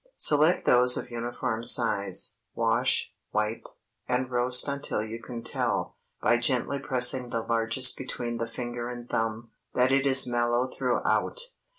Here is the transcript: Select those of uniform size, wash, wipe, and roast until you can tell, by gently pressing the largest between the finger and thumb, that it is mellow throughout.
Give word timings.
Select 0.17 0.65
those 0.65 0.97
of 0.97 1.11
uniform 1.11 1.63
size, 1.63 2.39
wash, 2.55 3.13
wipe, 3.31 3.67
and 4.07 4.31
roast 4.31 4.67
until 4.67 5.03
you 5.03 5.21
can 5.21 5.43
tell, 5.43 5.95
by 6.23 6.37
gently 6.37 6.79
pressing 6.79 7.29
the 7.29 7.43
largest 7.43 7.95
between 7.97 8.37
the 8.37 8.47
finger 8.47 8.89
and 8.89 9.07
thumb, 9.07 9.51
that 9.75 9.91
it 9.91 10.07
is 10.07 10.25
mellow 10.25 10.65
throughout. 10.67 11.41